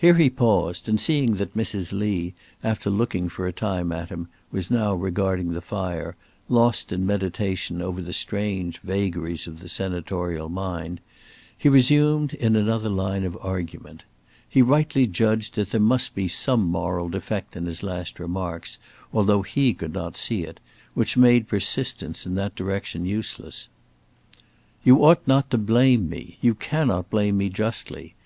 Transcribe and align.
Here 0.00 0.14
he 0.16 0.30
paused, 0.30 0.88
and 0.88 1.00
seeing 1.00 1.34
that 1.34 1.56
Mrs. 1.56 1.92
Lee, 1.92 2.34
after 2.64 2.90
looking 2.90 3.28
for 3.28 3.46
a 3.46 3.52
time 3.52 3.92
at 3.92 4.08
him, 4.08 4.26
was 4.50 4.68
now 4.68 4.94
regarding 4.94 5.52
the 5.52 5.60
fire, 5.60 6.16
lost 6.48 6.90
in 6.90 7.06
meditation 7.06 7.80
over 7.80 8.02
the 8.02 8.12
strange 8.12 8.80
vagaries 8.80 9.46
of 9.46 9.60
the 9.60 9.68
senatorial 9.68 10.48
mind, 10.48 10.98
he 11.56 11.68
resumed, 11.68 12.34
in 12.34 12.56
another 12.56 12.88
line 12.88 13.22
of 13.22 13.38
argument. 13.40 14.02
He 14.48 14.60
rightly 14.60 15.06
judged 15.06 15.54
that 15.54 15.70
there 15.70 15.80
must 15.80 16.16
be 16.16 16.26
some 16.26 16.66
moral 16.66 17.08
defect 17.08 17.54
in 17.54 17.66
his 17.66 17.84
last 17.84 18.18
remarks, 18.18 18.76
although 19.12 19.42
he 19.42 19.72
could 19.72 19.92
not 19.94 20.16
see 20.16 20.42
it, 20.42 20.58
which 20.94 21.16
made 21.16 21.46
persistence 21.46 22.26
in 22.26 22.34
that 22.34 22.56
direction 22.56 23.06
useless. 23.06 23.68
"You 24.82 25.04
ought 25.04 25.22
not 25.28 25.48
to 25.52 25.58
blame 25.58 26.10
me 26.10 26.38
you 26.40 26.56
cannot 26.56 27.08
blame 27.08 27.36
me 27.38 27.50
justly. 27.50 28.16